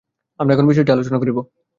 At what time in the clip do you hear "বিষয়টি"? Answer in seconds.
0.67-0.91